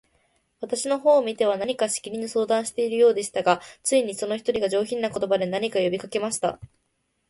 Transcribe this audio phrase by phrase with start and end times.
[0.61, 6.59] 私の方を見ては、何かしきりに相談しているようでしたが、ついに、その一人が、上品な言葉で、何か呼びかけました。